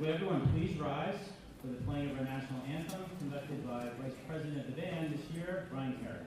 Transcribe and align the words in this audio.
Would 0.00 0.08
everyone 0.08 0.48
please 0.48 0.76
rise 0.76 1.14
for 1.60 1.68
the 1.68 1.80
playing 1.86 2.10
of 2.10 2.18
our 2.18 2.24
national 2.24 2.60
anthem 2.68 3.04
conducted 3.20 3.64
by 3.64 3.86
Vice 4.02 4.16
President 4.28 4.58
of 4.58 4.74
the 4.74 4.82
band 4.82 5.14
this 5.14 5.30
year, 5.30 5.68
Brian 5.70 5.92
Carey. 6.02 6.18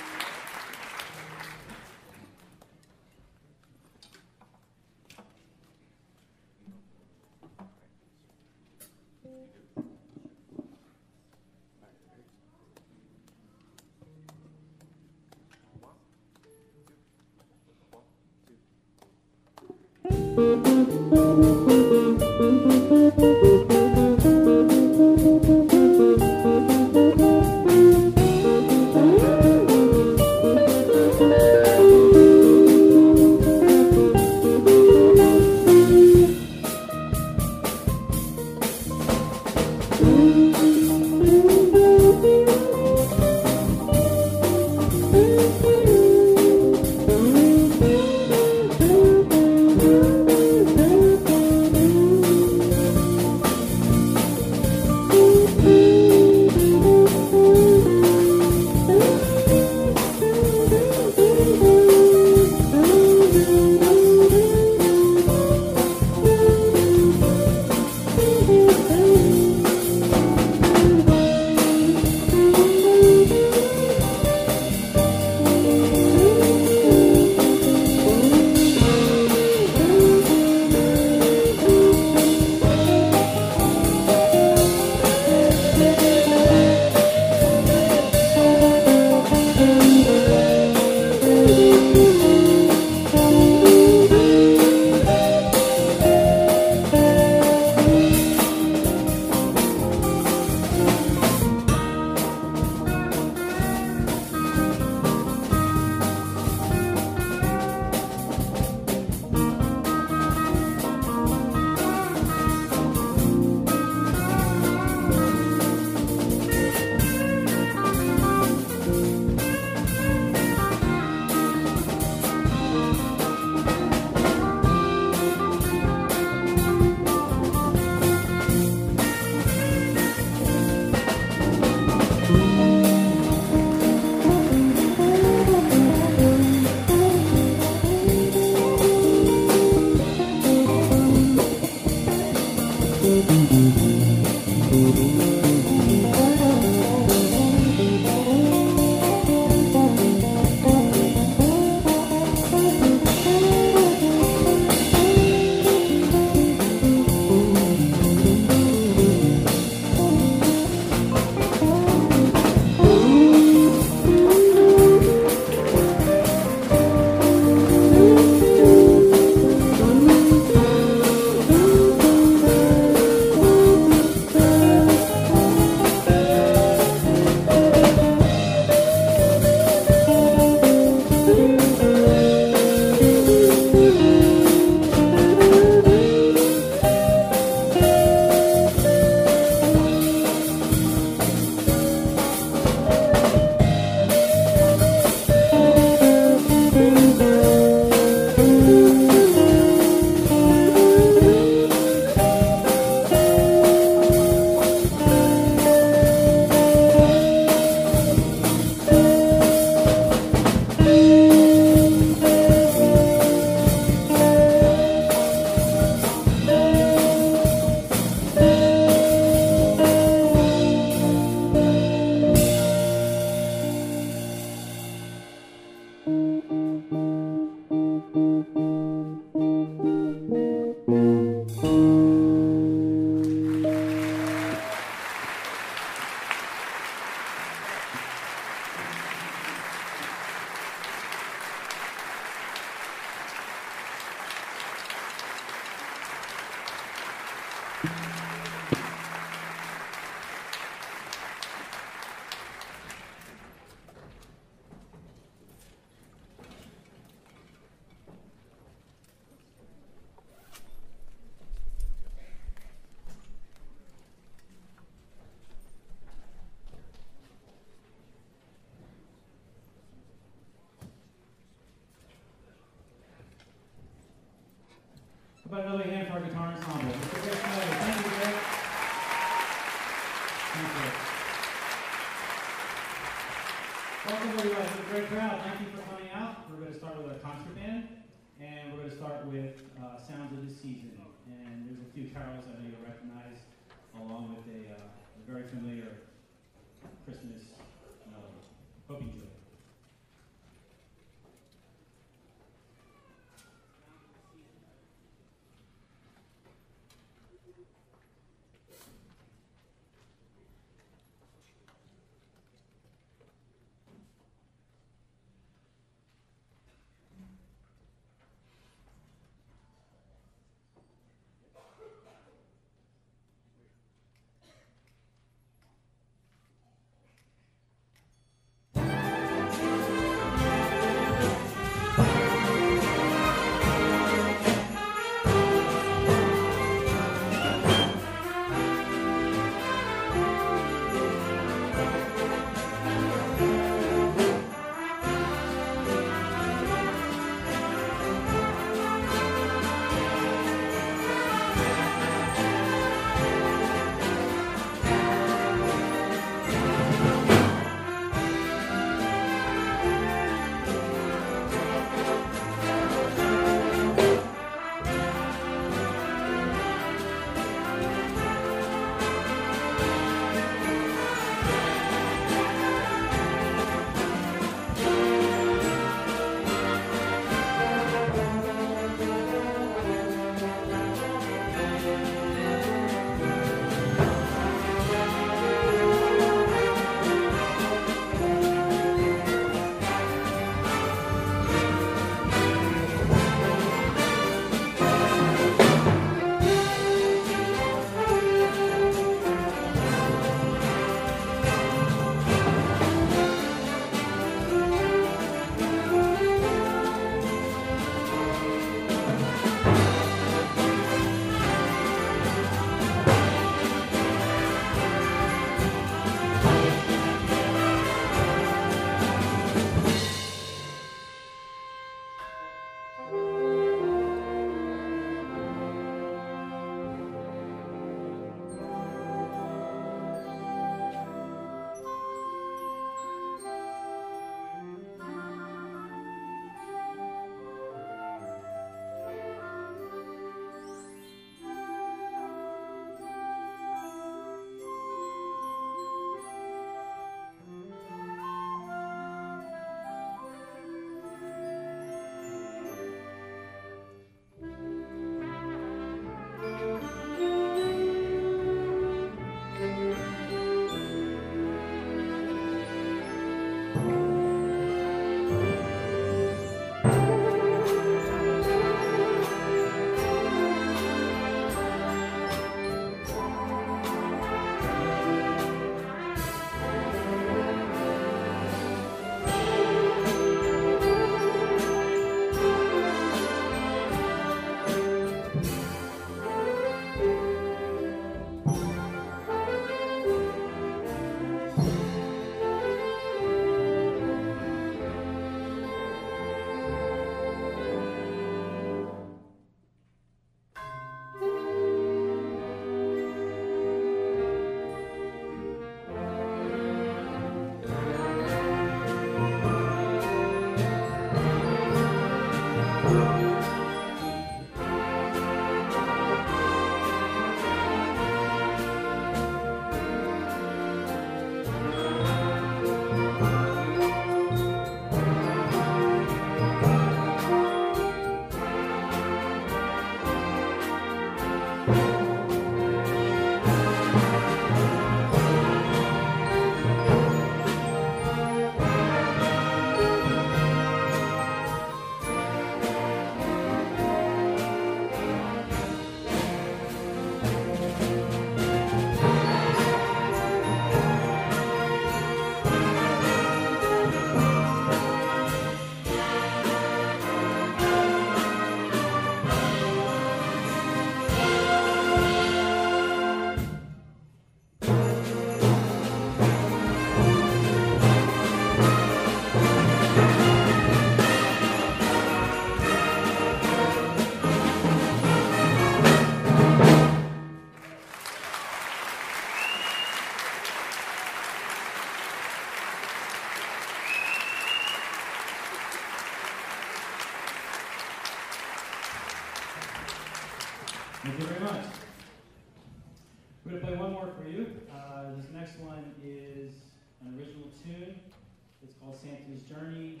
called 598.82 598.98
Santa's 598.98 599.42
Journey, 599.46 600.00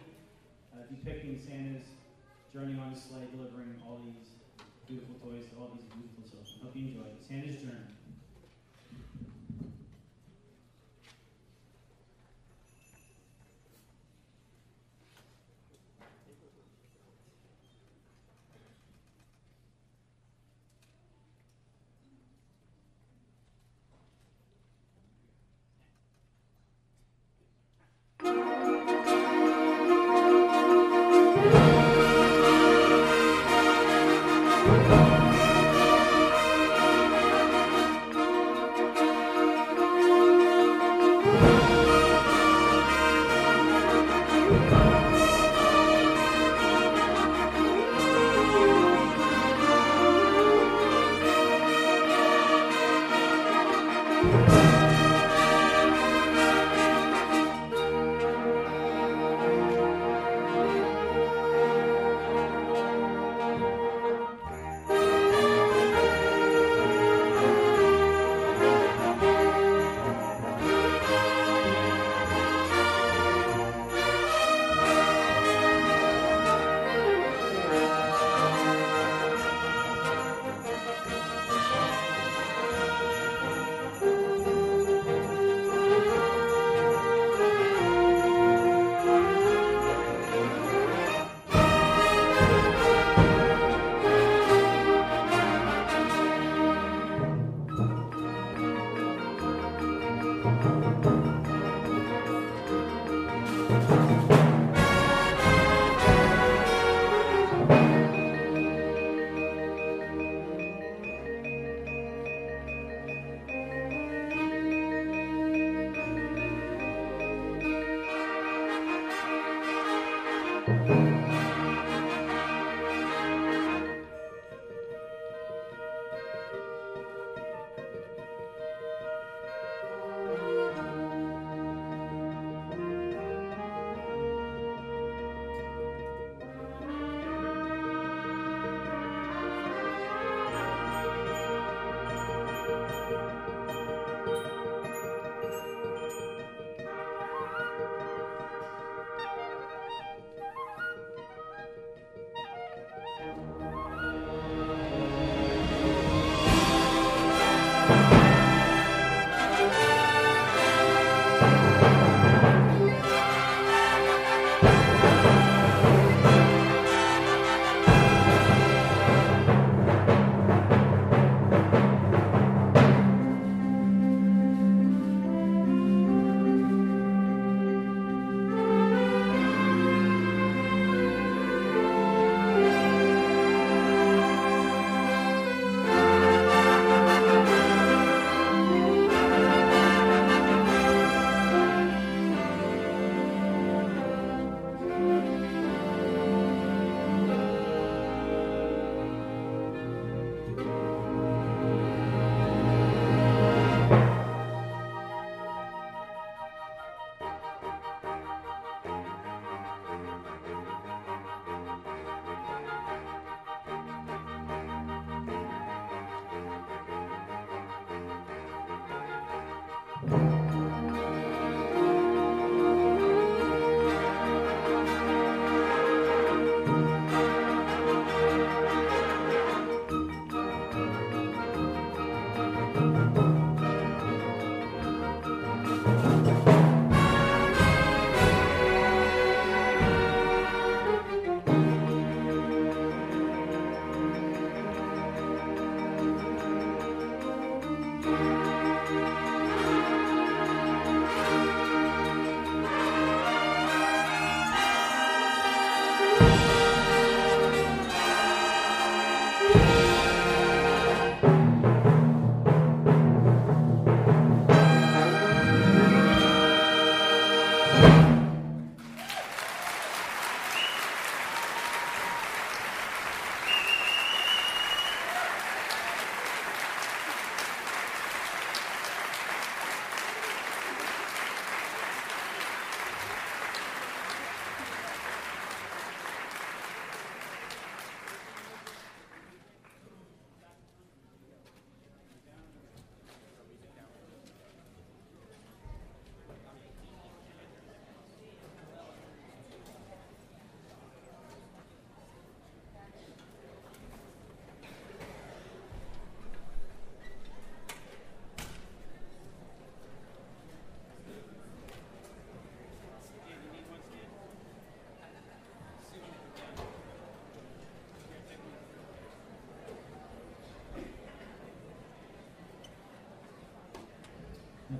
uh, 0.74 0.82
depicting 0.90 1.38
Santa's 1.38 1.86
journey 2.52 2.74
on 2.78 2.90
his 2.90 3.02
sleigh, 3.02 3.30
delivering 3.30 3.78
all 3.86 4.02
these 4.02 4.34
beautiful 4.88 5.14
toys 5.22 5.46
to 5.46 5.60
all 5.60 5.70
these 5.70 5.86
beautiful 5.94 6.26
children. 6.26 6.58
Hope 6.62 6.74
you 6.74 6.86
enjoy 6.88 7.06
it. 7.06 7.22
Santa's 7.22 7.62
Journey. 7.62 7.92
you 28.24 28.51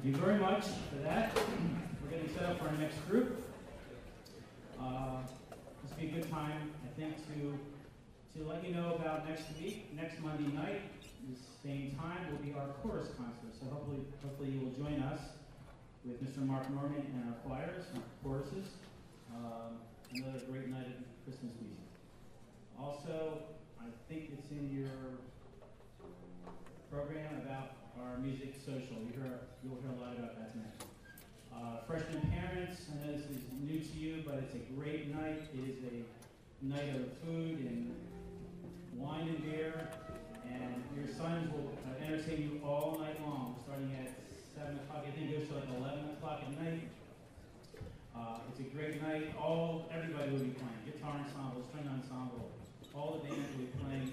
Thank 0.03 0.17
you 0.17 0.21
very 0.21 0.39
much 0.41 0.65
for 0.91 0.97
that. 1.05 1.31
We're 2.03 2.11
getting 2.11 2.35
set 2.35 2.43
up 2.43 2.59
for 2.59 2.67
our 2.67 2.77
next 2.77 2.99
group. 3.09 3.41
Uh, 4.77 5.19
this 5.81 5.93
will 5.93 5.97
be 5.97 6.09
a 6.09 6.11
good 6.11 6.29
time, 6.29 6.73
I 6.83 6.99
think, 6.99 7.19
to 7.29 7.57
to 8.35 8.49
let 8.49 8.67
you 8.67 8.75
know 8.75 8.97
about 8.97 9.29
next 9.29 9.45
week. 9.61 9.95
Next 9.95 10.19
Monday 10.19 10.51
night, 10.57 10.81
the 11.31 11.39
same 11.63 11.95
time, 11.95 12.19
will 12.33 12.45
be 12.45 12.53
our 12.53 12.67
chorus 12.83 13.11
concert. 13.17 13.55
So 13.61 13.71
hopefully, 13.71 14.01
hopefully 14.25 14.51
you 14.51 14.67
will 14.67 14.73
join 14.73 15.01
us 15.03 15.21
with 16.05 16.19
Mr. 16.21 16.45
Mark 16.45 16.69
Norman 16.71 17.07
and 17.15 17.29
our 17.29 17.39
choirs 17.47 17.85
and 17.95 18.03
choruses. 18.25 18.67
Um, 19.33 19.79
another 20.17 20.41
great 20.51 20.67
night 20.67 20.87
of 20.87 20.99
Christmas 21.23 21.53
music. 21.63 21.87
Also, 22.77 23.39
I 23.81 23.87
think 24.09 24.33
it's 24.37 24.51
in 24.51 24.69
your 24.77 25.21
program 26.91 27.41
about 27.47 27.77
our 28.03 28.19
music 28.19 28.55
social. 28.67 28.99
You 29.07 29.13
hear, 29.15 29.39
you'll 29.63 29.79
hear 29.81 29.91
a 29.91 30.01
lot 30.01 30.19
about 30.19 30.37
that 30.39 30.53
tonight. 30.53 30.79
Uh, 31.55 31.87
freshman 31.87 32.21
parents, 32.31 32.83
I 32.91 33.07
know 33.07 33.13
this 33.17 33.27
is 33.31 33.43
new 33.61 33.79
to 33.79 33.95
you, 33.99 34.23
but 34.27 34.43
it's 34.43 34.55
a 34.55 34.65
great 34.75 35.15
night. 35.15 35.43
It 35.55 35.69
is 35.71 35.79
a 35.87 36.65
night 36.65 36.91
of 36.95 37.13
food 37.25 37.59
and 37.59 37.95
wine 38.97 39.29
and 39.29 39.43
beer, 39.43 39.89
and 40.51 40.83
your 40.97 41.07
sons 41.15 41.51
will 41.53 41.73
uh, 41.87 42.05
entertain 42.05 42.43
you 42.43 42.61
all 42.67 42.99
night 42.99 43.21
long, 43.23 43.57
starting 43.65 43.95
at 44.03 44.11
7 44.55 44.75
o'clock. 44.79 45.05
I 45.07 45.11
think 45.11 45.31
it 45.31 45.39
goes 45.39 45.49
to 45.49 45.55
like 45.55 45.69
11 45.79 46.11
o'clock 46.19 46.43
at 46.43 46.63
night. 46.63 46.89
Uh, 48.17 48.39
it's 48.51 48.61
a 48.61 48.69
great 48.75 49.01
night. 49.03 49.35
All 49.39 49.89
everybody 49.95 50.31
will 50.31 50.45
be 50.45 50.55
playing. 50.59 50.83
Guitar 50.85 51.15
ensemble, 51.23 51.63
string 51.71 51.89
ensemble, 51.89 52.51
all 52.95 53.23
the 53.23 53.29
bands 53.29 53.49
will 53.57 53.65
be 53.65 53.73
playing. 53.81 54.13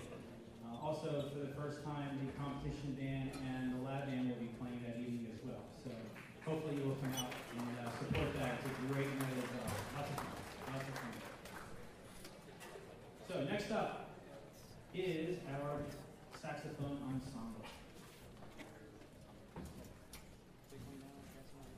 Uh, 0.64 0.86
also, 0.86 1.30
for 1.34 1.40
the 1.40 1.54
first 1.54 1.84
time, 1.84 2.20
the 2.24 2.32
competition 2.40 2.96
band 2.96 3.32
and 3.50 3.74
the 3.76 3.82
lab 3.84 4.08
band 4.08 4.30
will 4.30 4.40
be 4.40 4.52
playing 4.56 4.80
that 4.88 4.96
evening 5.02 5.28
as 5.34 5.40
well. 5.44 5.66
So 5.84 5.92
hopefully 6.50 6.82
you 6.82 6.90
will 6.90 6.98
come 6.98 7.14
out 7.14 7.30
and 7.54 7.70
uh, 7.78 7.94
support 8.02 8.34
that. 8.42 8.58
It's 8.58 8.66
a 8.66 8.94
great 8.94 9.06
night 9.22 9.38
as 9.38 9.46
well. 9.54 9.70
Lots 9.96 10.10
of 10.10 10.16
fun. 10.18 10.26
Lots 10.74 10.88
of 10.90 10.96
fun. 10.98 11.14
So 13.30 13.34
next 13.46 13.70
up 13.72 14.10
is 14.96 15.38
our 15.54 15.86
saxophone 16.42 16.98
ensemble. 17.06 17.62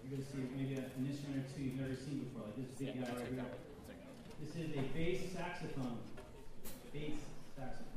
You're 0.03 0.15
going 0.15 0.23
to 0.23 0.31
see 0.31 0.39
maybe 0.55 0.75
an 0.75 1.03
instrument 1.03 1.43
or 1.43 1.47
two 1.51 1.63
you've 1.63 1.75
never 1.75 1.95
seen 1.95 2.23
before, 2.23 2.47
like 2.47 2.55
this 2.55 2.71
big 2.79 2.95
guy 2.95 3.11
right 3.11 3.27
here. 3.27 3.43
This 4.39 4.55
is 4.55 4.71
a 4.71 4.81
bass 4.95 5.19
saxophone. 5.35 5.99
Bass 6.93 7.19
saxophone. 7.57 7.91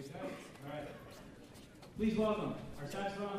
Good 0.00 0.12
go. 0.12 0.18
All 0.20 0.72
right. 0.72 0.88
Please 2.20 2.26
welcome 2.26 2.54
our 2.78 2.86
saxophone 2.86 3.28
ensemble 3.28 3.29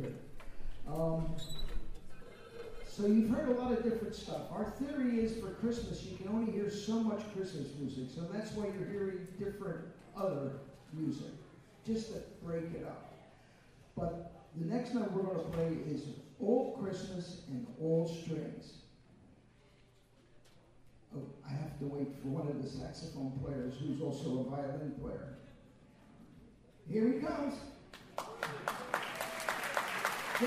here. 0.00 0.14
Um, 0.88 1.36
so 2.88 3.06
you've 3.06 3.30
heard 3.30 3.48
a 3.48 3.60
lot 3.60 3.72
of 3.72 3.82
different 3.82 4.14
stuff. 4.14 4.42
Our 4.52 4.64
theory 4.78 5.20
is 5.20 5.38
for 5.38 5.50
Christmas, 5.50 6.02
you 6.02 6.16
can 6.16 6.28
only 6.28 6.52
hear 6.52 6.70
so 6.70 7.00
much 7.00 7.20
Christmas 7.34 7.68
music, 7.78 8.08
so 8.14 8.22
that's 8.32 8.52
why 8.52 8.66
you're 8.66 8.88
hearing 8.88 9.26
different 9.38 9.80
other 10.16 10.52
music, 10.92 11.30
just 11.86 12.12
to 12.12 12.22
break 12.44 12.64
it 12.74 12.84
up. 12.86 13.12
But 13.96 14.32
the 14.56 14.66
next 14.66 14.94
number 14.94 15.10
we're 15.10 15.22
going 15.22 15.44
to 15.44 15.56
play 15.56 15.92
is 15.92 16.02
all 16.40 16.76
Christmas 16.82 17.42
and 17.48 17.66
all 17.80 18.08
strings. 18.22 18.72
Oh, 21.16 21.22
I 21.46 21.52
have 21.52 21.78
to 21.80 21.86
wait 21.86 22.08
for 22.22 22.28
one 22.28 22.48
of 22.48 22.62
the 22.62 22.68
saxophone 22.68 23.32
players 23.44 23.74
who's 23.80 24.00
also 24.00 24.40
a 24.40 24.50
violin 24.50 24.94
player. 25.00 25.36
Here 26.88 27.06
he 27.06 27.20
comes. 27.20 27.54
You 30.40 30.46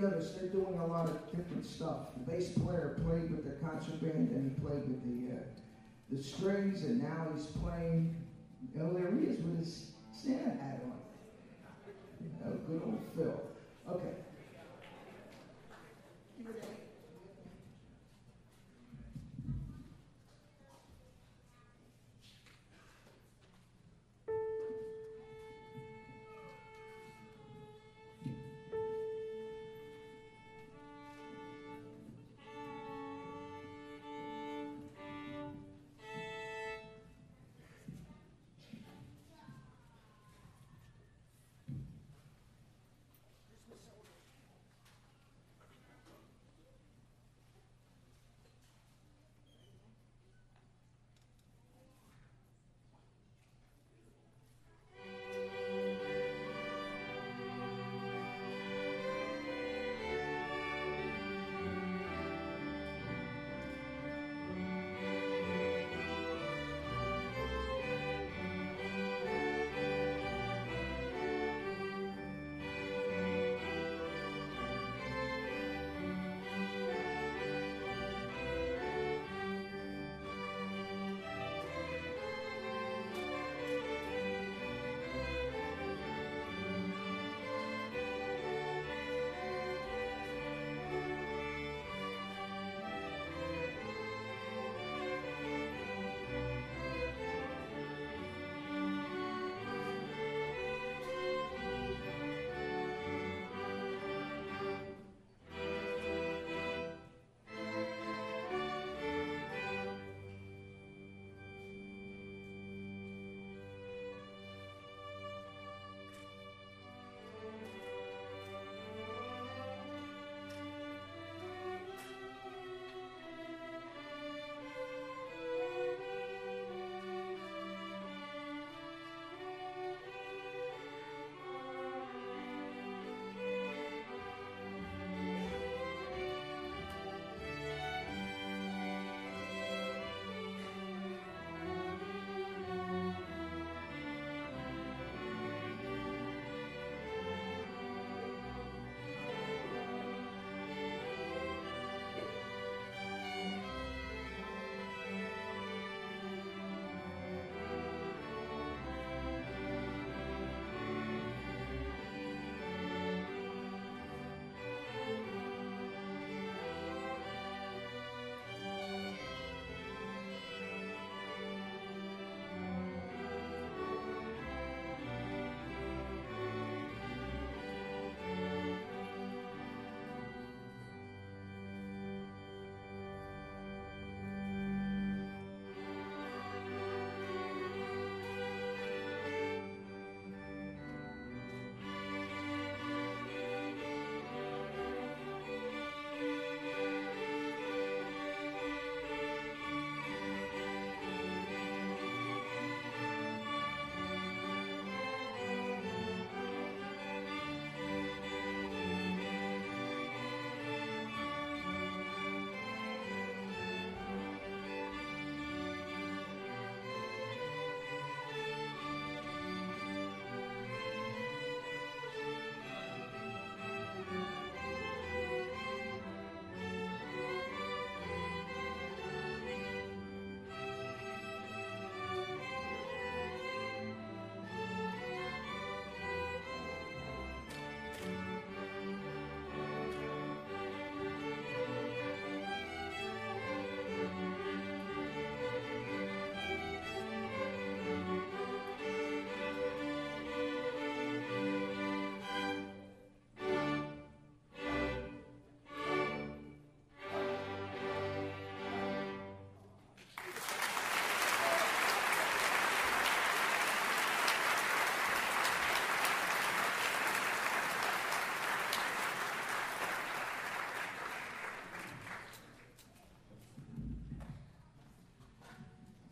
notice 0.00 0.32
they're 0.32 0.48
doing 0.48 0.76
a 0.78 0.86
lot 0.86 1.06
of 1.06 1.30
different 1.30 1.64
stuff. 1.64 2.14
The 2.16 2.24
bass 2.32 2.48
player 2.50 2.98
played 3.04 3.30
with 3.30 3.44
the 3.44 3.52
concert 3.64 4.00
band 4.00 4.30
and 4.30 4.50
he 4.50 4.60
played 4.60 4.88
with 4.88 5.04
the 5.04 5.36
uh, 5.36 5.38
the 6.10 6.20
strings, 6.20 6.82
and 6.82 7.00
now 7.00 7.28
he's 7.32 7.46
playing. 7.46 8.16
Oh, 8.80 8.92
there 8.92 9.12
he 9.12 9.26
is 9.26 9.40
with 9.40 9.58
his 9.58 9.92
Santa 10.12 10.50
hat 10.50 10.82
on. 10.84 10.98
Oh, 12.44 12.56
good 12.66 12.82
old 12.84 12.98
Phil. 13.16 13.40
Okay. 13.88 14.14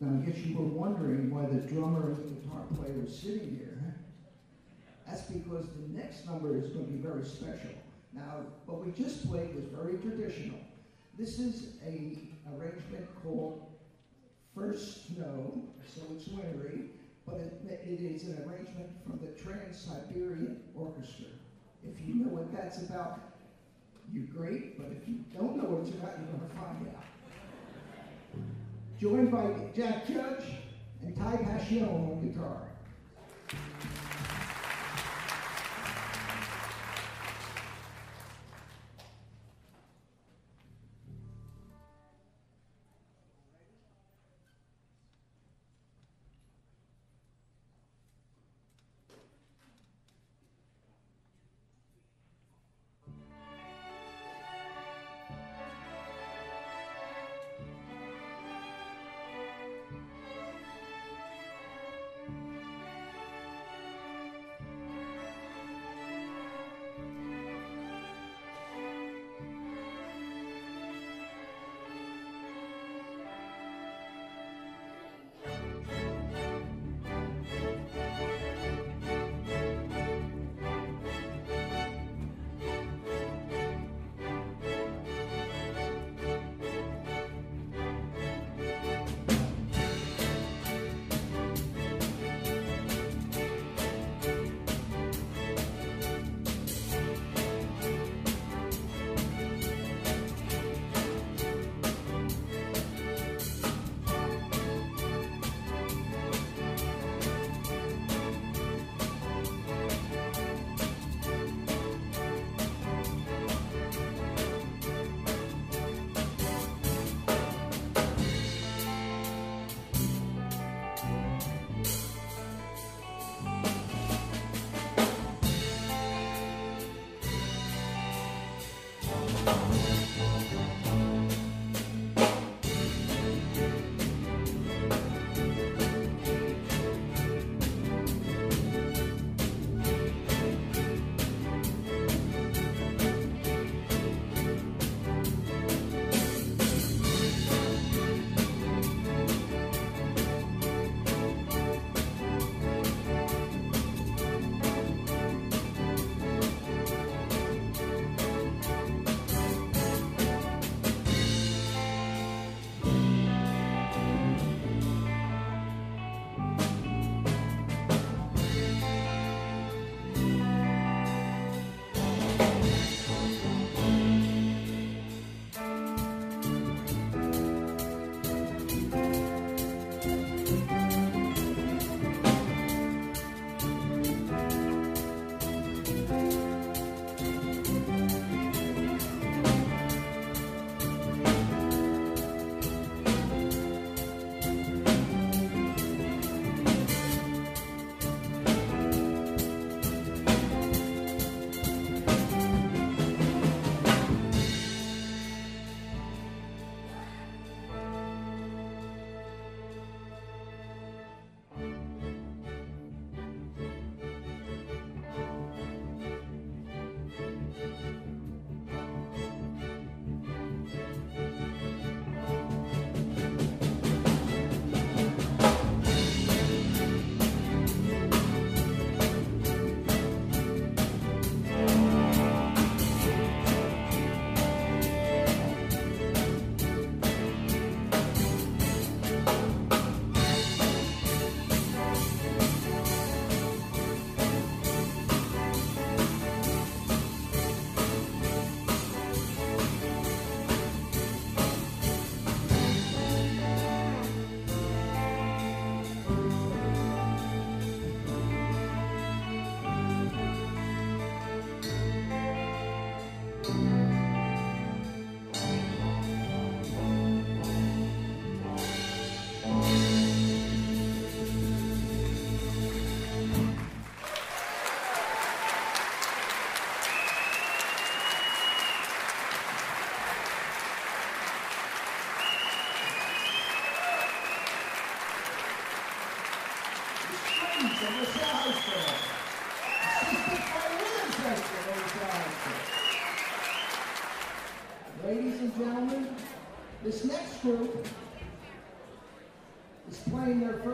Now, 0.09 0.21
I 0.21 0.25
guess 0.25 0.39
you 0.39 0.57
were 0.57 0.65
wondering 0.65 1.29
why 1.29 1.45
the 1.45 1.59
drummer 1.71 2.13
and 2.13 2.17
the 2.17 2.41
guitar 2.41 2.63
player 2.75 2.95
is 3.05 3.15
sitting 3.15 3.55
here. 3.57 3.95
That's 5.05 5.21
because 5.21 5.65
the 5.67 5.93
next 5.93 6.25
number 6.25 6.55
is 6.57 6.71
going 6.71 6.85
to 6.85 6.91
be 6.91 6.97
very 6.97 7.25
special. 7.25 7.71
Now, 8.13 8.45
what 8.65 8.83
we 8.83 8.91
just 8.91 9.29
played 9.29 9.53
was 9.55 9.65
very 9.65 9.97
traditional. 9.97 10.59
This 11.17 11.37
is 11.37 11.75
a 11.85 12.17
arrangement 12.49 13.07
called 13.21 13.61
First 14.55 15.07
Snow, 15.07 15.61
so 15.85 16.01
it's 16.15 16.27
wintry, 16.27 16.89
but 17.27 17.35
it, 17.35 17.61
it 17.67 18.01
is 18.01 18.23
an 18.23 18.43
arrangement 18.47 18.89
from 19.05 19.19
the 19.19 19.27
Trans-Siberian 19.39 20.59
Orchestra. 20.75 21.27
If 21.87 22.07
you 22.07 22.15
know 22.15 22.29
what 22.29 22.51
that's 22.51 22.79
about, 22.79 23.19
you're 24.11 24.25
great, 24.25 24.77
but 24.77 24.91
if 24.91 25.07
you 25.07 25.23
don't 25.31 25.55
know 25.57 25.69
what 25.69 25.87
it's 25.87 25.95
about, 25.95 26.17
you're 26.17 26.27
going 26.35 26.49
to 26.49 26.55
find 26.55 26.87
out. 26.95 27.03
Joined 28.99 29.31
by 29.31 29.53
Jack 29.73 30.07
Judge 30.07 30.43
and 31.01 31.15
Ty 31.15 31.37
Pascione 31.37 32.11
on 32.11 32.19
guitar. 32.21 32.67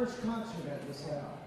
First 0.05 0.21
concert 0.23 0.67
at 0.69 0.87
LaSalle. 0.87 1.39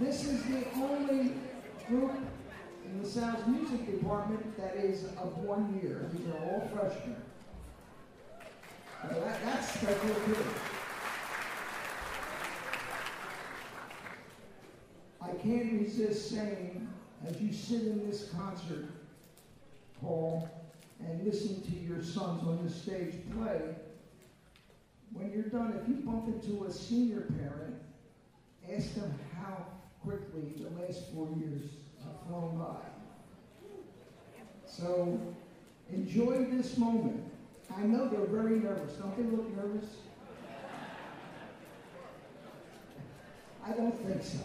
This 0.00 0.24
is 0.24 0.42
the 0.44 0.66
only 0.74 1.34
group 1.86 2.12
in 2.84 2.98
the 2.98 3.04
LaSalle's 3.04 3.46
music 3.46 4.00
department 4.00 4.56
that 4.56 4.74
is 4.74 5.04
of 5.16 5.38
one 5.38 5.78
year. 5.80 6.10
These 6.12 6.26
are 6.26 6.38
all 6.38 6.68
freshmen. 6.74 7.16
That, 9.08 9.44
that's 9.44 9.74
special 9.74 10.14
too. 10.26 10.36
I 15.20 15.30
can't 15.34 15.72
resist 15.80 16.30
saying, 16.30 16.88
as 17.28 17.40
you 17.40 17.52
sit 17.52 17.82
in 17.82 18.10
this 18.10 18.28
concert 18.30 18.86
hall 20.00 20.61
and 21.00 21.24
listen 21.24 21.62
to 21.62 21.72
your 21.72 22.02
sons 22.02 22.46
on 22.46 22.60
the 22.64 22.70
stage 22.70 23.14
play, 23.34 23.60
when 25.12 25.30
you're 25.32 25.44
done, 25.44 25.78
if 25.80 25.88
you 25.88 25.96
bump 25.96 26.28
into 26.28 26.64
a 26.64 26.72
senior 26.72 27.22
parent, 27.38 27.76
ask 28.74 28.94
them 28.94 29.12
how 29.36 29.66
quickly 30.02 30.54
the 30.56 30.70
last 30.80 31.12
four 31.12 31.28
years 31.36 31.62
have 32.04 32.26
flown 32.26 32.58
by. 32.58 32.92
So 34.66 35.20
enjoy 35.92 36.46
this 36.50 36.78
moment. 36.78 37.22
I 37.76 37.82
know 37.82 38.08
they're 38.08 38.26
very 38.26 38.58
nervous. 38.58 38.94
Don't 38.94 39.16
they 39.16 39.36
look 39.36 39.54
nervous? 39.56 39.96
I 43.64 43.72
don't 43.72 43.96
think 44.06 44.22
so. 44.22 44.38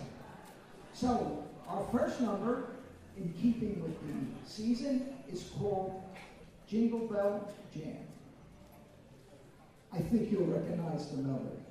So, 0.93 1.43
our 1.67 1.85
first 1.91 2.21
number, 2.21 2.71
in 3.17 3.33
keeping 3.41 3.81
with 3.81 3.95
the 4.01 4.49
season, 4.49 5.13
is 5.29 5.49
called 5.57 6.03
Jingle 6.67 6.99
Bell 7.01 7.47
Jam. 7.73 7.95
I 9.93 10.01
think 10.01 10.31
you'll 10.31 10.45
recognize 10.47 11.07
the 11.07 11.17
melody. 11.17 11.66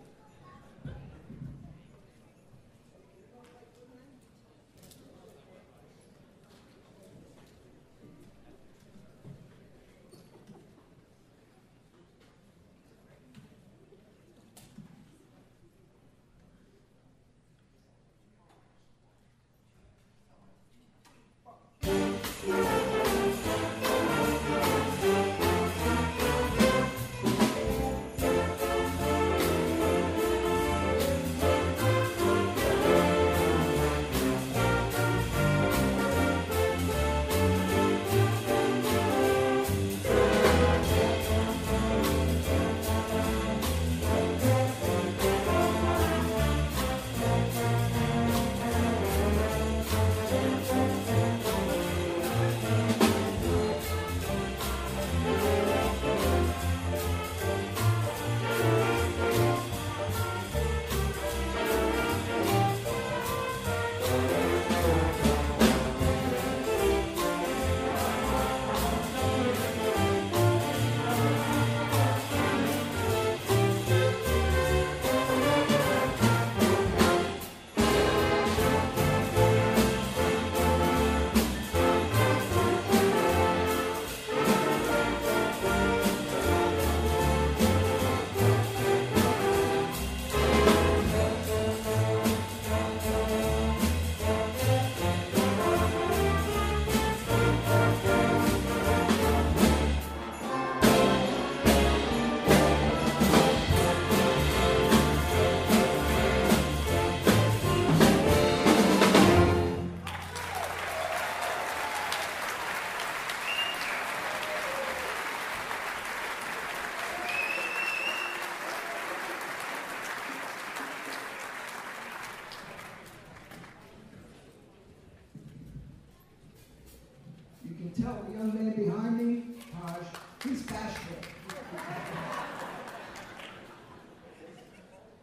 Tell 128.07 128.22
the 128.22 128.38
young 128.38 128.54
man 128.54 128.70
behind 128.70 129.18
me, 129.18 129.42
Taj, 129.72 130.07
he's 130.44 130.62
passionate. 130.62 131.26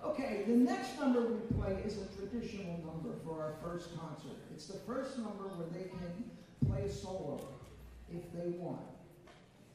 okay, 0.03 0.43
the 0.47 0.53
next 0.53 0.99
number 0.99 1.21
we 1.21 1.39
play 1.55 1.81
is 1.85 1.97
a 1.97 2.07
traditional 2.17 2.77
number 2.85 3.15
for 3.23 3.41
our 3.41 3.55
first 3.63 3.97
concert. 3.97 4.35
It's 4.53 4.67
the 4.67 4.79
first 4.79 5.17
number 5.17 5.45
where 5.55 5.69
they 5.71 5.87
can 5.87 6.29
play 6.67 6.81
a 6.81 6.91
solo 6.91 7.47
if 8.11 8.23
they 8.33 8.49
want. 8.57 8.81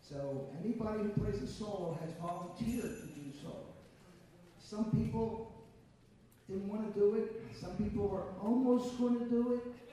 So 0.02 0.50
anybody 0.62 1.04
who 1.04 1.08
plays 1.10 1.40
a 1.42 1.46
solo 1.46 1.98
has 2.02 2.10
volunteered 2.20 3.00
to 3.00 3.06
do 3.06 3.32
so. 3.42 3.54
Some 4.58 4.90
people 4.90 5.54
didn't 6.46 6.68
want 6.68 6.92
to 6.92 7.00
do 7.00 7.14
it. 7.14 7.42
Some 7.58 7.76
people 7.76 8.08
were 8.08 8.24
almost 8.42 8.98
going 8.98 9.18
to 9.18 9.24
do 9.24 9.54
it 9.54 9.87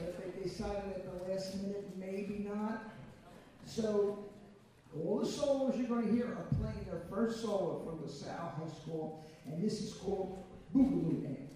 but 0.00 0.34
they 0.34 0.42
decided 0.42 0.84
at 0.96 1.04
the 1.04 1.32
last 1.32 1.54
minute 1.62 1.84
maybe 1.98 2.46
not. 2.48 2.82
So 3.66 4.30
all 5.04 5.20
the 5.20 5.26
solos 5.26 5.76
you're 5.76 5.88
going 5.88 6.08
to 6.08 6.12
hear 6.12 6.26
are 6.26 6.46
playing 6.60 6.84
their 6.90 7.02
first 7.10 7.42
solo 7.42 7.82
from 7.84 8.02
LaSalle 8.02 8.54
High 8.58 8.82
School, 8.82 9.24
and 9.46 9.62
this 9.62 9.80
is 9.80 9.92
called 9.94 10.42
Boogaloo 10.74 11.22
Dance. 11.22 11.49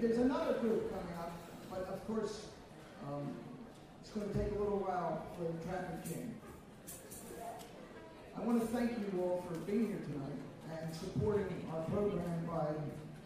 There's 0.00 0.16
another 0.16 0.54
group 0.54 0.90
coming 0.90 1.14
up, 1.18 1.32
but 1.68 1.86
of 1.92 2.06
course, 2.06 2.46
um, 3.06 3.34
it's 4.00 4.10
going 4.10 4.26
to 4.26 4.38
take 4.38 4.48
a 4.56 4.58
little 4.58 4.78
while 4.78 5.26
for 5.36 5.44
the 5.44 5.64
traffic 5.68 6.08
jam. 6.08 6.34
I 8.34 8.40
want 8.40 8.62
to 8.62 8.66
thank 8.68 8.92
you 8.92 9.20
all 9.20 9.44
for 9.46 9.58
being 9.68 9.88
here 9.88 10.00
tonight 10.08 10.40
and 10.80 10.96
supporting 10.96 11.68
our 11.74 11.82
program 11.92 12.48
by 12.48 12.72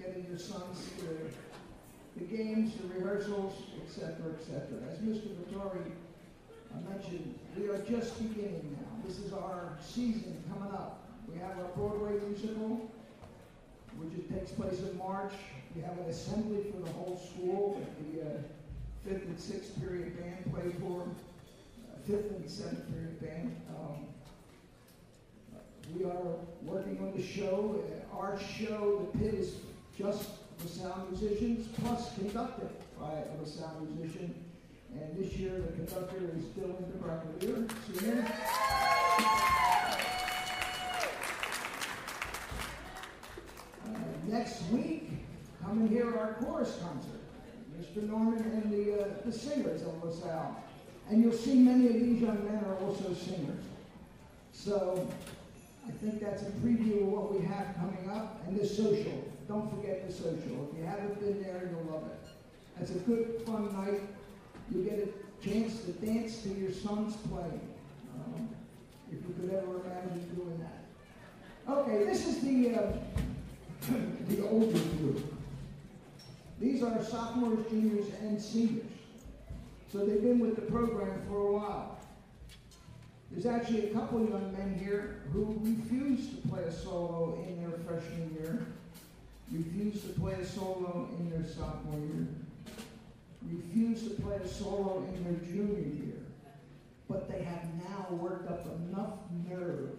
getting 0.02 0.26
your 0.26 0.38
sons 0.38 0.90
to 0.98 1.30
the 2.18 2.24
games, 2.24 2.74
the 2.82 2.88
rehearsals, 2.98 3.54
etc., 3.86 4.34
etc. 4.34 4.66
As 4.90 4.98
Mr. 4.98 5.30
Vittori 5.38 5.92
uh, 6.74 6.90
mentioned, 6.90 7.38
we 7.56 7.68
are 7.68 7.78
just 7.82 8.18
beginning 8.18 8.76
now. 8.80 9.06
This 9.06 9.18
is 9.20 9.32
our 9.32 9.78
season 9.80 10.42
coming 10.52 10.74
up. 10.74 11.06
We 11.32 11.38
have 11.38 11.56
our 11.56 11.70
Broadway 11.76 12.18
musical, 12.28 12.90
which 13.98 14.28
takes 14.28 14.50
place 14.50 14.80
in 14.80 14.98
March. 14.98 15.34
We 15.74 15.82
have 15.82 15.98
an 15.98 16.04
assembly 16.04 16.64
for 16.70 16.86
the 16.86 16.92
whole 16.92 17.18
school 17.18 17.80
that 17.80 18.12
the 18.12 18.22
uh, 18.22 18.42
fifth 19.04 19.26
and 19.26 19.40
sixth 19.40 19.80
period 19.80 20.16
band 20.20 20.54
play 20.54 20.70
for, 20.80 21.02
uh, 21.02 21.98
fifth 22.06 22.30
and 22.30 22.48
seventh 22.48 22.88
period 22.92 23.20
band. 23.20 23.56
Um, 23.70 24.06
we 25.96 26.04
are 26.04 26.36
working 26.62 26.98
on 27.00 27.12
the 27.16 27.22
show. 27.26 27.82
Uh, 28.12 28.16
our 28.16 28.38
show, 28.38 29.08
The 29.12 29.18
Pit, 29.18 29.34
is 29.34 29.56
just 29.98 30.30
the 30.60 30.68
sound 30.68 31.10
musicians, 31.10 31.66
plus 31.82 32.14
conducted 32.14 32.70
by 33.00 33.10
a 33.10 33.46
sound 33.46 33.98
musician. 33.98 34.32
And 34.94 35.18
this 35.18 35.32
year, 35.32 35.60
the 35.60 35.72
conductor 35.72 36.18
is 36.36 36.44
Dylan 36.54 36.84
DeBracolier, 36.92 37.68
senior. 37.98 38.24
Uh, 43.84 43.98
next 44.28 44.62
week, 44.70 45.13
come 45.64 45.80
and 45.80 45.90
hear 45.90 46.16
our 46.16 46.34
chorus 46.34 46.78
concert. 46.82 47.20
Mr. 47.78 48.08
Norman 48.08 48.40
and 48.40 48.70
the, 48.70 49.02
uh, 49.02 49.08
the 49.24 49.32
singers 49.32 49.82
of 49.82 50.02
LaSalle. 50.02 50.56
And 51.10 51.22
you'll 51.22 51.32
see 51.32 51.54
many 51.54 51.86
of 51.88 51.94
these 51.94 52.22
young 52.22 52.44
men 52.44 52.64
are 52.64 52.76
also 52.76 53.12
singers. 53.14 53.64
So 54.52 55.08
I 55.86 55.90
think 55.92 56.20
that's 56.20 56.42
a 56.42 56.50
preview 56.62 57.02
of 57.02 57.08
what 57.08 57.34
we 57.34 57.44
have 57.46 57.74
coming 57.76 58.10
up. 58.10 58.42
And 58.46 58.58
the 58.58 58.66
social. 58.66 59.24
Don't 59.48 59.68
forget 59.70 60.06
the 60.06 60.12
social. 60.12 60.70
If 60.70 60.78
you 60.78 60.84
haven't 60.86 61.20
been 61.20 61.42
there, 61.42 61.68
you'll 61.70 61.92
love 61.92 62.04
it. 62.06 62.28
It's 62.80 62.90
a 62.90 62.98
good, 63.00 63.42
fun 63.44 63.72
night. 63.74 64.00
You 64.72 64.82
get 64.82 64.98
a 64.98 65.46
chance 65.46 65.80
to 65.82 65.92
dance 65.92 66.42
to 66.42 66.48
your 66.48 66.72
son's 66.72 67.16
playing. 67.16 67.68
Um, 68.14 68.48
if 69.12 69.18
you 69.18 69.34
could 69.38 69.54
ever 69.54 69.80
imagine 69.84 70.34
doing 70.34 70.58
that. 70.58 71.72
Okay, 71.72 72.04
this 72.04 72.26
is 72.26 72.40
the, 72.40 72.74
uh, 72.74 72.92
the 74.28 74.48
older 74.48 74.78
group. 74.78 75.33
These 76.60 76.82
are 76.82 77.02
sophomores, 77.02 77.66
juniors, 77.68 78.06
and 78.20 78.40
seniors. 78.40 78.86
So 79.92 79.98
they've 80.04 80.22
been 80.22 80.40
with 80.40 80.56
the 80.56 80.62
program 80.62 81.22
for 81.28 81.36
a 81.36 81.52
while. 81.52 81.98
There's 83.30 83.46
actually 83.46 83.90
a 83.90 83.94
couple 83.94 84.20
young 84.20 84.52
men 84.52 84.78
here 84.78 85.22
who 85.32 85.58
refused 85.62 86.30
to 86.30 86.48
play 86.48 86.62
a 86.62 86.72
solo 86.72 87.44
in 87.48 87.60
their 87.60 87.78
freshman 87.80 88.36
year, 88.38 88.66
refused 89.50 90.06
to 90.06 90.20
play 90.20 90.34
a 90.34 90.46
solo 90.46 91.08
in 91.18 91.30
their 91.30 91.44
sophomore 91.44 91.98
year, 91.98 92.28
refused 93.50 94.04
to 94.04 94.22
play 94.22 94.36
a 94.36 94.48
solo 94.48 95.04
in 95.14 95.24
their 95.24 95.52
junior 95.52 95.80
year. 95.80 96.22
But 97.08 97.28
they 97.28 97.42
have 97.42 97.64
now 97.82 98.14
worked 98.16 98.48
up 98.48 98.66
enough 98.66 99.14
nerve 99.48 99.90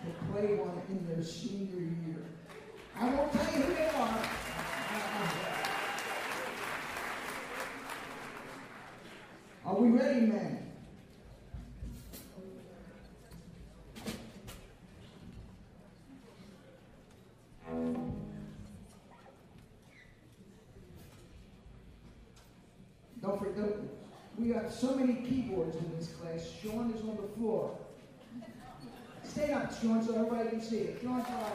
to 0.00 0.32
play 0.32 0.54
one 0.54 0.80
in 0.88 1.06
their 1.06 1.22
senior 1.22 1.80
year. 1.80 2.24
I 2.98 3.14
won't 3.14 3.32
tell 3.32 3.52
you 3.54 3.62
who 3.62 3.74
they 3.74 3.88
are. 3.88 4.77
Are 9.68 9.74
we 9.74 9.90
ready, 9.90 10.22
man? 10.22 10.58
Don't 23.20 23.38
forget, 23.38 23.68
we 24.38 24.54
got 24.54 24.72
so 24.72 24.94
many 24.94 25.16
keyboards 25.16 25.76
in 25.76 25.98
this 25.98 26.08
class. 26.12 26.50
Sean 26.62 26.90
is 26.94 27.02
on 27.02 27.16
the 27.16 27.28
floor. 27.36 27.76
Stay 29.22 29.52
up, 29.52 29.70
Sean, 29.78 30.02
so 30.02 30.14
everybody 30.14 30.48
can 30.48 30.62
see 30.62 30.78
it. 30.78 30.98
Sean's 31.02 31.26
all 31.28 31.42
right. 31.42 31.52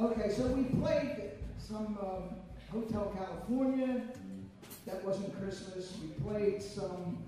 Okay, 0.00 0.32
so 0.32 0.46
we 0.46 0.62
played 0.78 1.29
some 1.70 1.96
um, 2.02 2.36
Hotel 2.72 3.12
California. 3.16 4.02
That 4.86 5.04
wasn't 5.04 5.38
Christmas. 5.40 5.92
We 6.02 6.08
played 6.24 6.60
some 6.60 7.18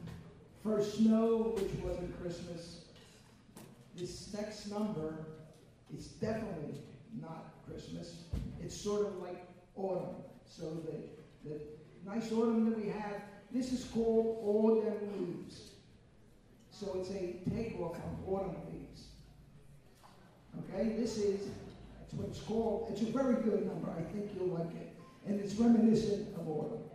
First 0.64 0.96
Snow, 0.96 1.54
which 1.56 1.70
wasn't 1.84 2.20
Christmas. 2.20 2.86
This 3.94 4.32
next 4.34 4.68
number 4.68 5.14
is 5.96 6.06
definitely 6.06 6.74
not 7.20 7.54
Christmas. 7.68 8.16
It's 8.60 8.76
sort 8.76 9.06
of 9.06 9.16
like 9.18 9.46
autumn. 9.76 10.16
So 10.44 10.64
the, 10.86 11.48
the 11.48 11.60
nice 12.04 12.32
autumn 12.32 12.68
that 12.70 12.80
we 12.80 12.88
have, 12.88 13.22
this 13.52 13.72
is 13.72 13.84
called 13.84 14.38
All 14.42 14.80
Dem' 14.80 15.08
Leaves. 15.18 15.70
So 16.70 16.98
it's 16.98 17.10
a 17.10 17.38
takeoff 17.54 17.94
of 17.94 18.28
autumn 18.28 18.56
leaves. 18.72 19.04
Okay, 20.58 20.96
this 20.96 21.16
is 21.18 21.48
that's 22.12 22.20
what 22.20 22.28
it's 22.28 22.40
called. 22.40 22.88
It's 22.90 23.02
a 23.02 23.06
very 23.06 23.34
good 23.42 23.66
number. 23.66 23.90
I 23.90 24.02
think 24.12 24.30
you'll 24.34 24.48
like 24.48 24.74
it. 24.74 24.94
And 25.26 25.40
it's 25.40 25.54
reminiscent 25.54 26.34
of 26.36 26.48
autumn. 26.48 26.91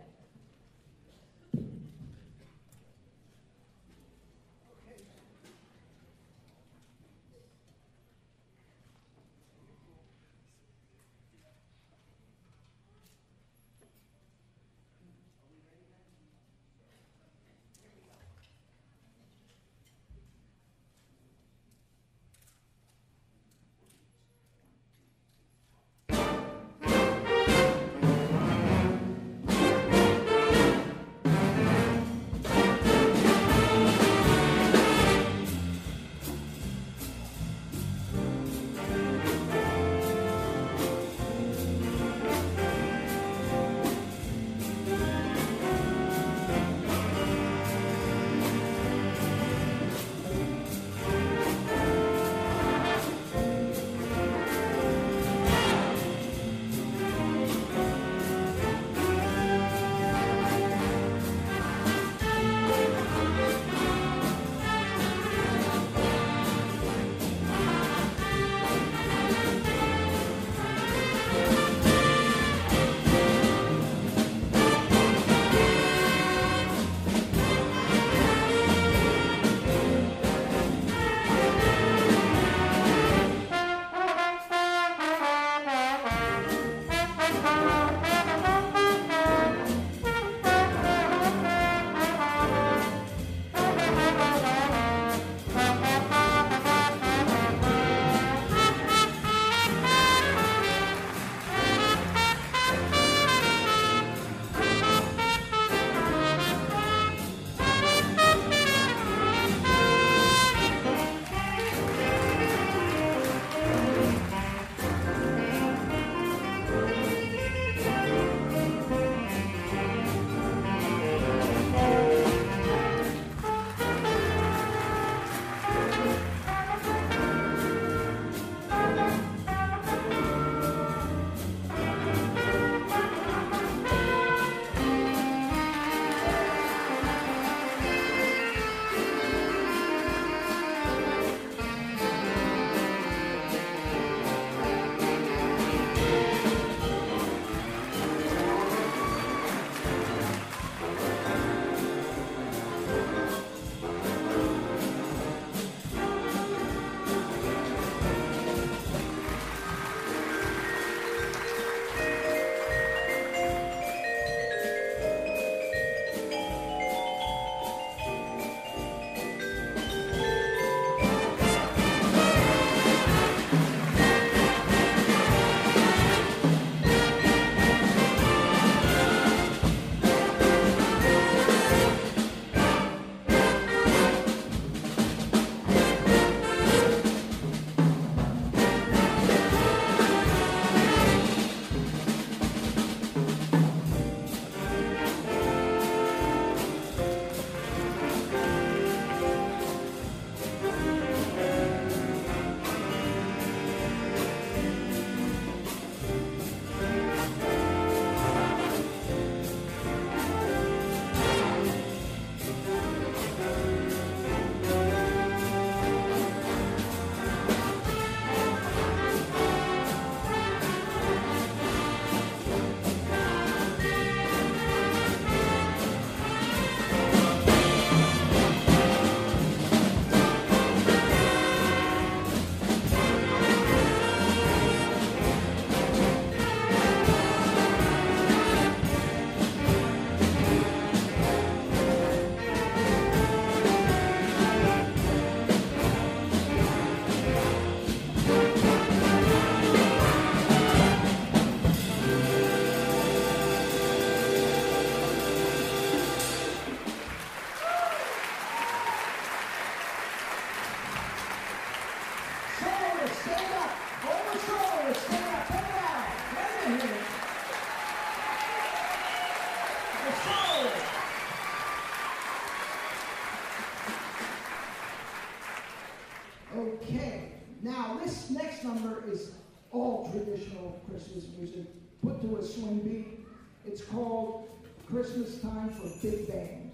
Christmas 284.90 285.40
time 285.42 285.70
for 285.70 285.86
big 286.02 286.26
band. 286.28 286.70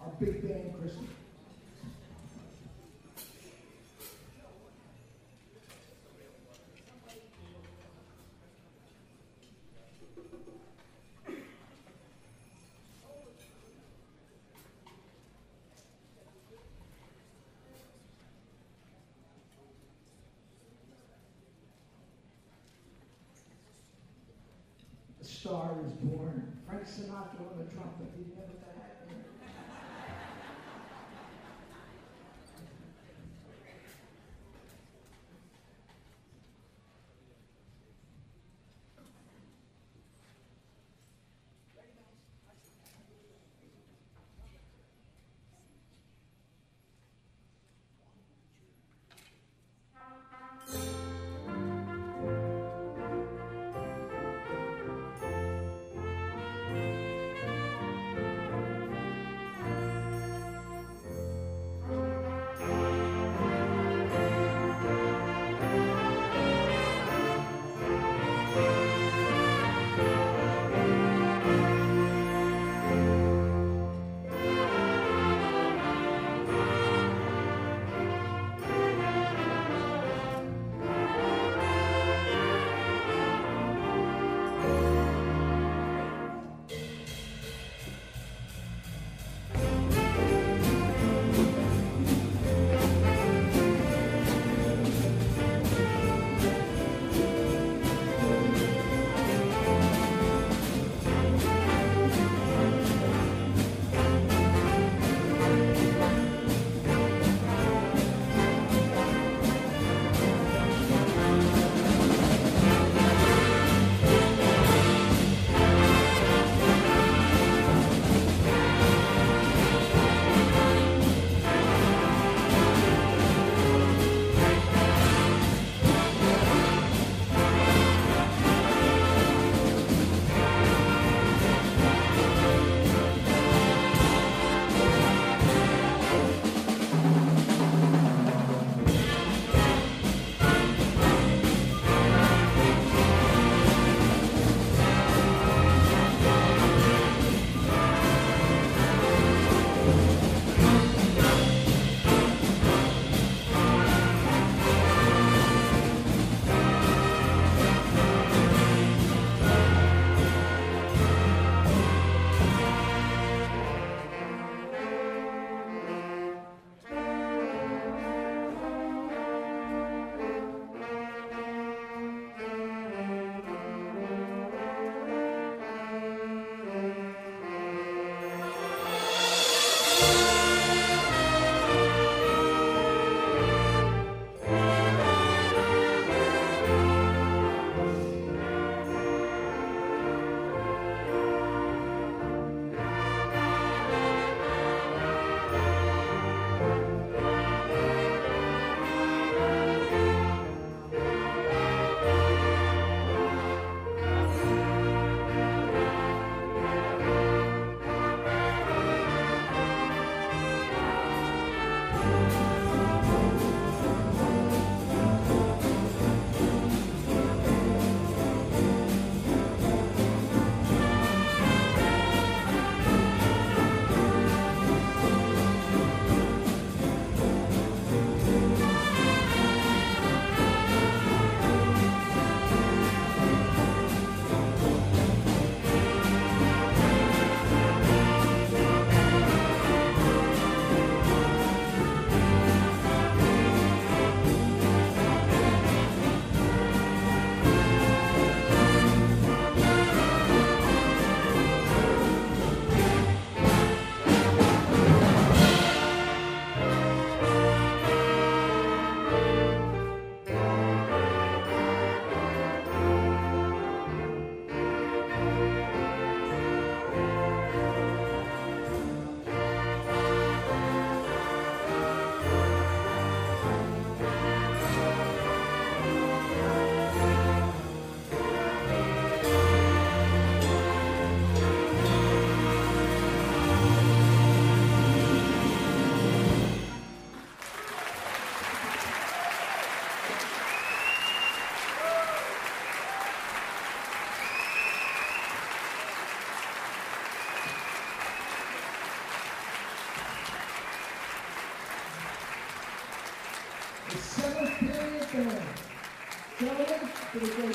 Our 0.00 0.10
big 0.20 0.46
band 0.46 0.74
Christmas. 0.78 1.11
Star 25.42 25.74
is 25.84 25.92
born. 25.94 26.56
Frank 26.68 26.86
Sinatra 26.86 27.42
on 27.50 27.58
the 27.58 27.64
trumpet. 27.74 28.12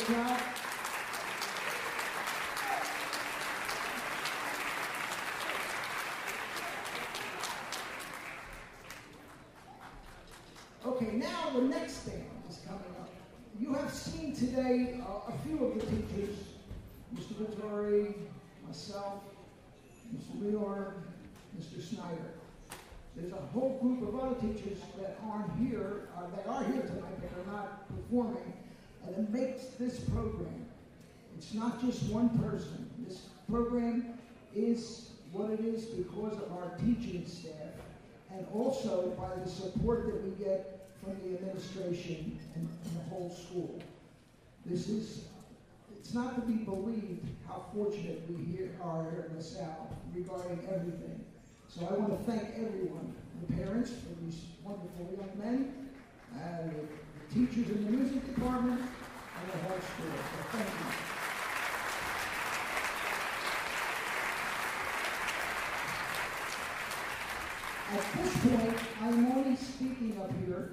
Okay, 0.10 0.16
now 11.12 11.50
the 11.54 11.62
next 11.62 12.06
band 12.06 12.24
is 12.50 12.60
coming 12.66 12.80
up. 13.02 13.10
You 13.60 13.74
have 13.74 13.94
seen 13.94 14.34
today 14.34 15.02
uh, 15.06 15.30
a 15.30 15.38
few 15.46 15.66
of 15.66 15.74
the 15.74 15.86
teachers, 15.86 16.38
Mr. 17.14 17.34
Vittori, 17.34 18.14
myself, 18.66 19.24
Mr. 20.16 20.42
Leor, 20.42 20.94
Mr. 21.60 21.82
Snyder. 21.84 22.32
There's 23.18 23.34
a 23.34 23.36
whole 23.36 23.78
group 23.82 24.08
of 24.08 24.18
other 24.18 24.36
teachers 24.36 24.78
that 25.00 25.20
aren't 25.30 25.52
here, 25.60 26.08
uh, 26.16 26.28
that 26.34 26.48
are 26.48 26.64
here 26.64 26.84
tonight, 26.84 27.20
but 27.20 27.42
are 27.42 27.52
not 27.52 27.90
performing, 27.90 28.54
it 29.10 29.30
makes 29.30 29.66
this 29.80 30.00
program. 30.00 30.66
It's 31.38 31.54
not 31.54 31.82
just 31.82 32.04
one 32.04 32.30
person. 32.40 32.90
This 33.00 33.28
program 33.50 34.18
is 34.56 35.12
what 35.32 35.52
it 35.52 35.60
is 35.60 35.86
because 35.86 36.34
of 36.34 36.52
our 36.52 36.72
teaching 36.80 37.26
staff 37.28 37.54
and 38.32 38.46
also 38.54 39.10
by 39.18 39.42
the 39.44 39.50
support 39.50 40.08
that 40.08 40.24
we 40.24 40.32
get 40.44 40.90
from 41.02 41.16
the 41.24 41.38
administration 41.38 42.40
and, 42.56 42.68
and 42.86 42.96
the 42.96 43.10
whole 43.10 43.30
school. 43.30 43.80
This 44.66 44.90
is, 44.90 45.26
it's 45.98 46.14
not 46.14 46.36
to 46.36 46.42
be 46.42 46.64
believed 46.64 47.26
how 47.48 47.66
fortunate 47.74 48.24
we 48.30 48.44
here 48.44 48.72
are 48.84 49.10
here 49.12 49.28
in 49.30 49.36
La 49.36 49.42
Salle 49.42 49.98
regarding 50.14 50.60
everything. 50.74 51.24
So 51.70 51.88
I 51.90 51.94
want 51.94 52.18
to 52.18 52.32
thank 52.32 52.44
everyone, 52.56 53.14
the 53.48 53.54
parents 53.54 53.92
for 53.92 54.24
these 54.24 54.42
wonderful 54.64 55.10
young 55.18 55.40
men, 55.40 55.90
the, 56.34 56.72
the 56.72 56.88
teachers 57.34 57.70
in 57.70 57.86
the 57.86 57.92
music 57.92 58.36
department, 58.36 58.80
and 58.80 59.52
the 59.52 59.58
whole 59.68 59.80
school. 59.80 60.18
So 60.18 60.58
thank 60.58 60.70
you. 60.70 61.08
At 67.90 68.04
this 68.18 68.32
point, 68.46 68.78
I'm 69.02 69.32
only 69.32 69.56
speaking 69.56 70.20
up 70.22 70.32
here 70.46 70.72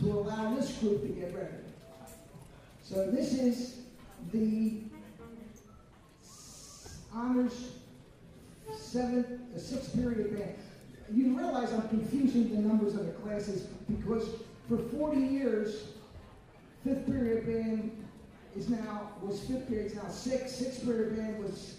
to 0.00 0.06
allow 0.06 0.54
this 0.54 0.72
group 0.78 1.02
to 1.02 1.08
get 1.08 1.34
ready. 1.34 1.48
So 2.82 3.10
this 3.10 3.34
is 3.34 3.78
the 4.32 4.82
honors 7.14 7.70
seventh, 8.94 9.26
sixth 9.56 9.94
period 9.94 10.36
band. 10.36 10.54
You 11.12 11.36
realize 11.36 11.72
I'm 11.72 11.88
confusing 11.88 12.50
the 12.50 12.60
numbers 12.60 12.94
of 12.94 13.06
the 13.06 13.12
classes 13.12 13.66
because 13.88 14.28
for 14.68 14.78
40 14.78 15.20
years, 15.20 15.84
fifth 16.84 17.06
period 17.06 17.46
band 17.46 18.04
is 18.56 18.68
now 18.68 19.10
was 19.20 19.40
fifth 19.44 19.68
period 19.68 19.86
is 19.86 19.94
now 19.94 20.08
six, 20.08 20.52
sixth 20.52 20.84
period 20.84 21.16
band 21.16 21.42
was 21.42 21.76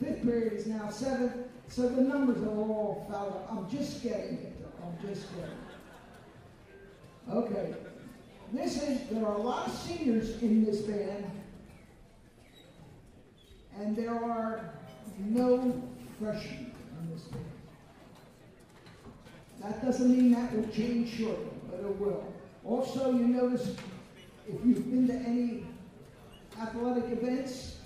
fifth 0.00 0.22
period 0.22 0.52
is 0.52 0.66
now 0.66 0.88
seventh. 0.90 1.32
So 1.68 1.88
the 1.88 2.02
numbers 2.02 2.42
are 2.42 2.48
all 2.48 3.06
fouled 3.10 3.32
up. 3.32 3.48
I'm 3.50 3.70
just 3.70 4.02
getting 4.02 4.38
it. 4.38 4.56
I'm 4.82 5.08
just 5.08 5.26
getting 5.34 5.50
it. 5.50 7.32
Okay. 7.32 7.74
This 8.52 8.82
is 8.82 9.08
there 9.08 9.24
are 9.24 9.36
a 9.36 9.40
lot 9.40 9.68
of 9.68 9.74
seniors 9.74 10.42
in 10.42 10.64
this 10.64 10.82
band, 10.82 11.24
and 13.78 13.96
there 13.96 14.12
are 14.12 14.74
no 15.18 15.82
freshmen 16.18 16.72
in 17.00 17.10
this 17.10 17.22
band. 17.22 17.44
That 19.62 19.82
doesn't 19.84 20.10
mean 20.10 20.32
that 20.32 20.54
will 20.54 20.68
change 20.68 21.16
shortly, 21.16 21.51
but 21.72 21.80
it 21.80 21.98
will. 21.98 22.32
Also, 22.64 23.10
you 23.12 23.26
notice 23.26 23.74
if 24.46 24.64
you've 24.64 24.90
been 24.90 25.08
to 25.08 25.14
any 25.14 25.66
athletic 26.60 27.10
events, 27.10 27.78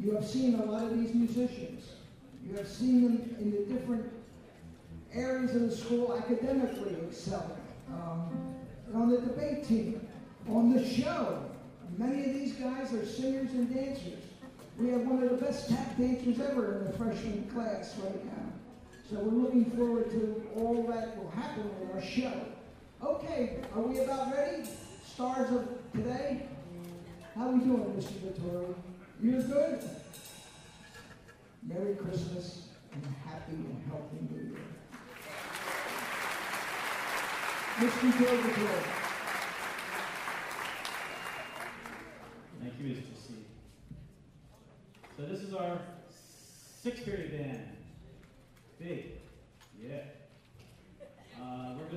you 0.00 0.14
have 0.14 0.24
seen 0.24 0.54
a 0.54 0.64
lot 0.64 0.84
of 0.84 0.98
these 0.98 1.14
musicians. 1.14 1.90
You 2.46 2.56
have 2.56 2.68
seen 2.68 3.02
them 3.02 3.36
in 3.40 3.50
the 3.50 3.74
different 3.74 4.10
areas 5.12 5.54
of 5.54 5.62
the 5.62 5.76
school 5.76 6.16
academically 6.16 6.96
excelling. 7.06 7.50
Um, 7.88 8.54
on 8.94 9.10
the 9.10 9.18
debate 9.18 9.66
team, 9.66 10.06
on 10.48 10.72
the 10.72 10.86
show. 10.86 11.44
Many 11.98 12.24
of 12.24 12.34
these 12.34 12.52
guys 12.54 12.92
are 12.92 13.04
singers 13.04 13.50
and 13.50 13.72
dancers. 13.74 14.22
We 14.78 14.88
have 14.90 15.02
one 15.02 15.22
of 15.22 15.30
the 15.30 15.36
best 15.36 15.68
tap 15.68 15.98
dancers 15.98 16.40
ever 16.40 16.78
in 16.78 16.84
the 16.84 16.92
freshman 16.92 17.50
class 17.52 17.94
right 18.02 18.24
now. 18.24 18.52
So 19.10 19.16
we're 19.16 19.42
looking 19.42 19.64
forward 19.72 20.10
to 20.12 20.46
all 20.56 20.84
that 20.84 21.16
will 21.16 21.30
happen 21.30 21.68
in 21.82 21.90
our 21.90 22.02
show. 22.02 22.32
Okay, 23.02 23.56
are 23.74 23.80
we 23.80 23.98
about 24.00 24.30
ready? 24.30 24.68
Stars 25.06 25.50
of 25.52 25.68
today? 25.94 26.42
How 27.34 27.48
are 27.48 27.52
we 27.52 27.60
doing, 27.60 27.94
Mr. 27.96 28.12
Vittori? 28.20 28.74
You're 29.22 29.42
good? 29.42 29.82
Merry 31.62 31.94
Christmas 31.94 32.66
and 32.92 33.02
happy 33.26 33.52
and 33.54 33.82
healthy 33.88 34.18
New 34.30 34.50
Year. 34.50 34.60
Mr. 37.78 38.12
Vittori. 38.12 38.82
Thank 42.60 42.74
you, 42.80 42.84
Mr. 42.84 43.16
C. 43.26 43.34
So 45.16 45.22
this 45.24 45.40
is 45.40 45.54
our 45.54 45.78
sixth 46.82 47.06
period 47.06 47.30
band. 47.32 47.66
Big. 48.78 49.12
Yeah. 49.82 50.00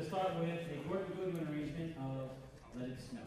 To 0.03 0.09
start 0.09 0.35
with 0.37 0.49
a 0.49 0.89
Gordon 0.89 1.13
Goodwin 1.15 1.47
arrangement 1.47 1.95
of 1.97 2.31
Let 2.77 2.89
It 2.89 2.99
Snow. 3.09 3.21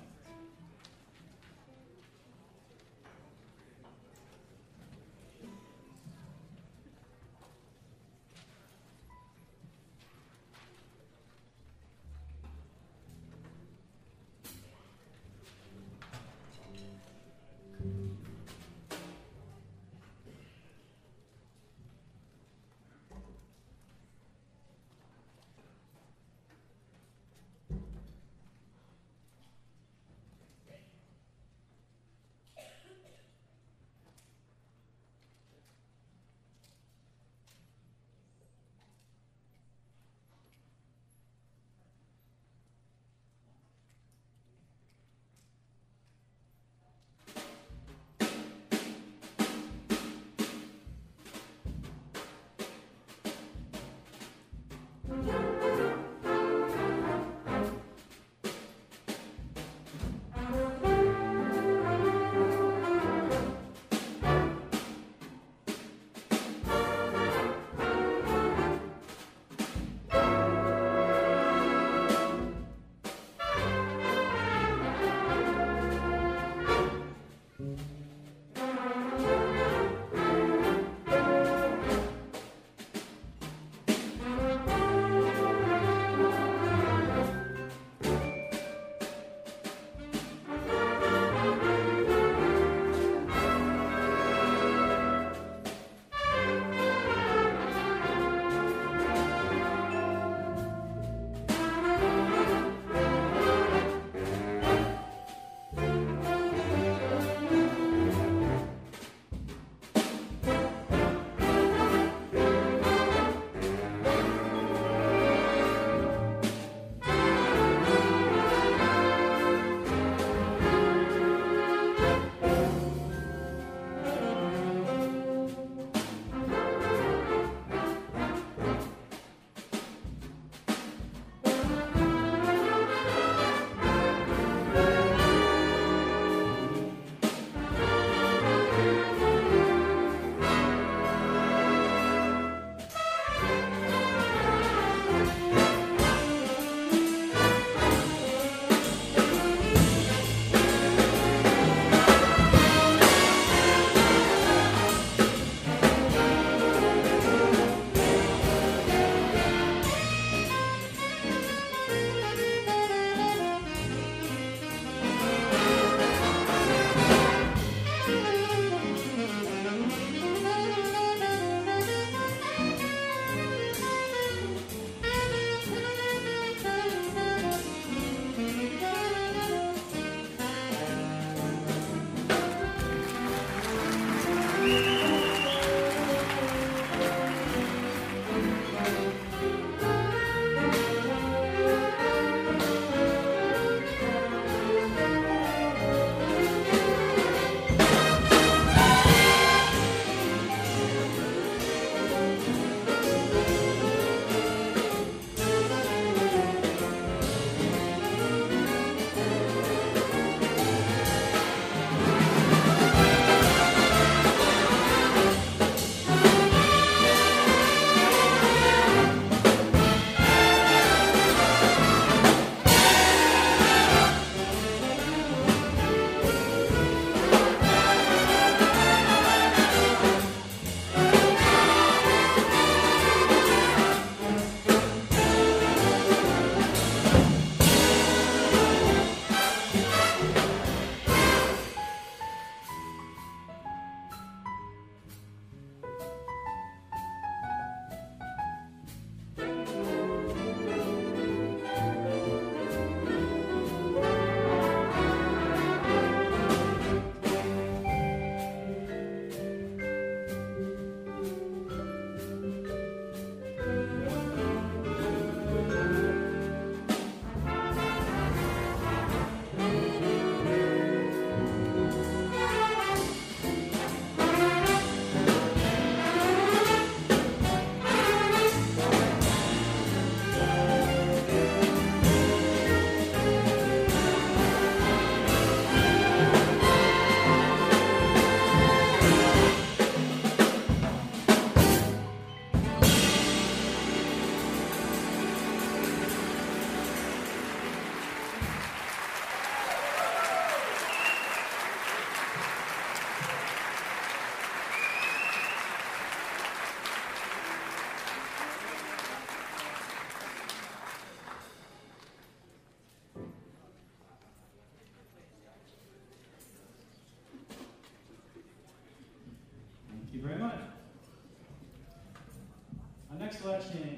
Our 323.57 323.96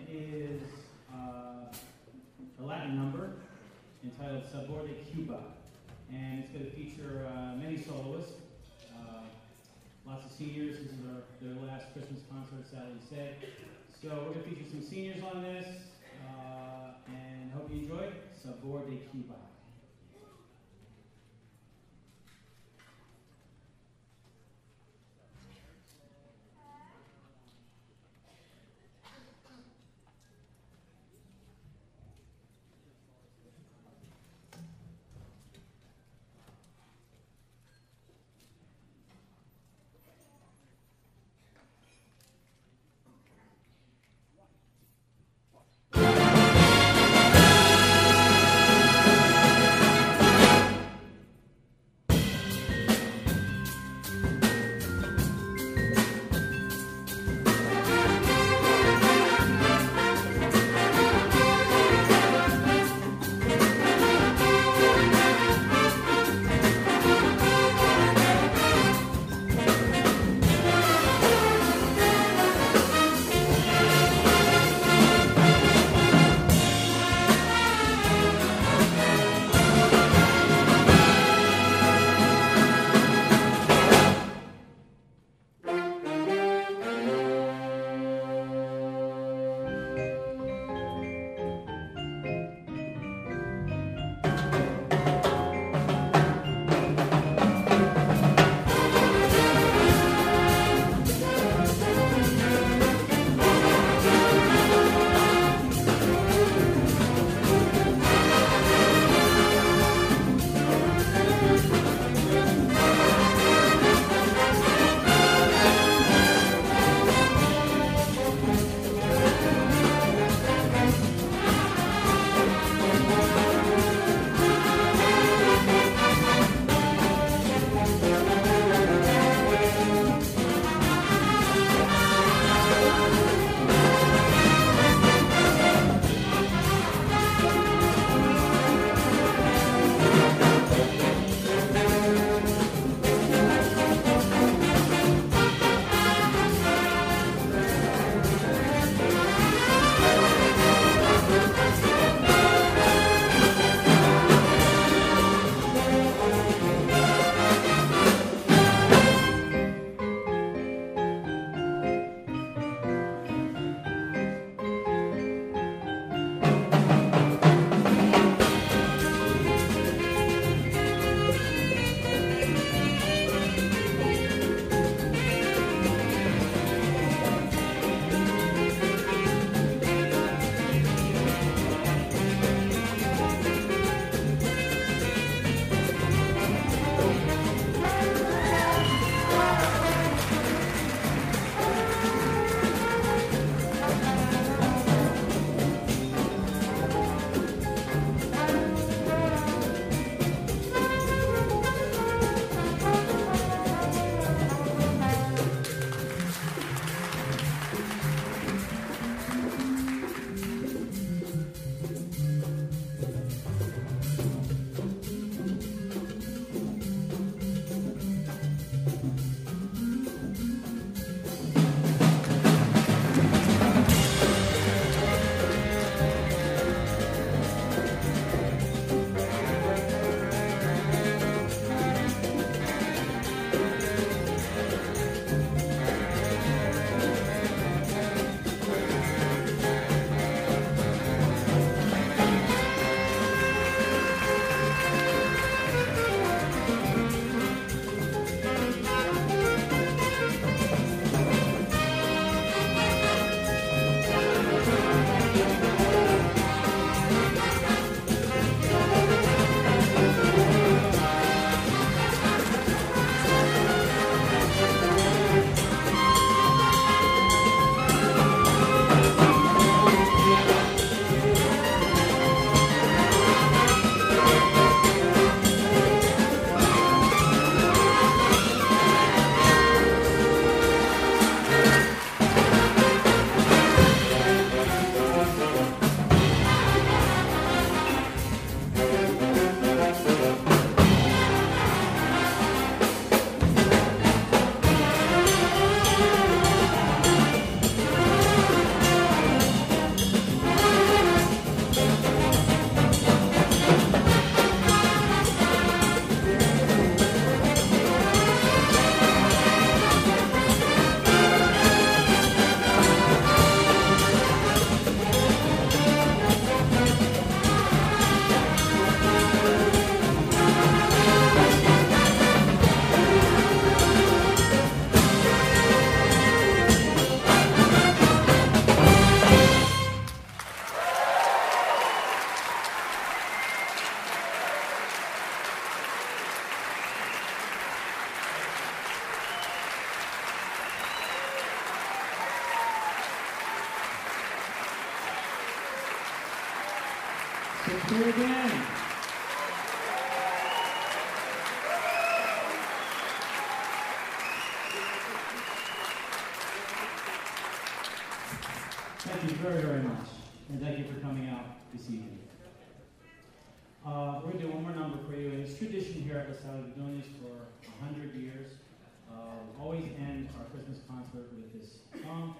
concert 371.19 371.33
with 371.37 371.61
his 371.61 372.03
song. 372.03 372.35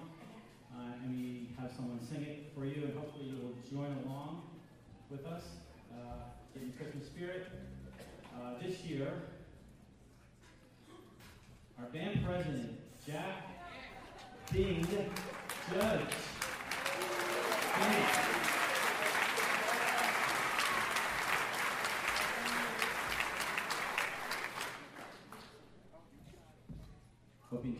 Uh, 0.73 0.81
and 1.03 1.11
we 1.11 1.49
have 1.59 1.71
someone 1.75 1.99
sing 1.99 2.21
it 2.21 2.51
for 2.55 2.65
you, 2.65 2.85
and 2.85 2.97
hopefully 2.97 3.25
you'll 3.25 3.55
join 3.69 3.91
along 4.05 4.43
with 5.09 5.25
us 5.25 5.43
uh, 5.91 6.55
in 6.55 6.71
the 6.71 6.77
Christmas 6.77 7.05
spirit. 7.07 7.47
Uh, 8.35 8.53
this 8.61 8.81
year, 8.83 9.11
our 11.79 11.85
band 11.87 12.23
president, 12.25 12.79
Jack 13.05 13.47
Dean 14.51 14.87
Judge. 15.73 15.99
Hoping 27.49 27.78